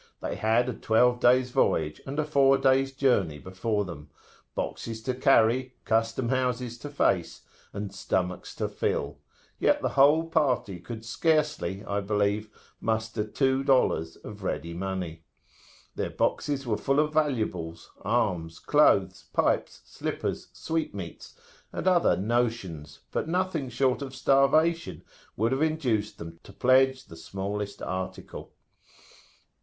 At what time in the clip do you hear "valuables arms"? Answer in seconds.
17.13-18.57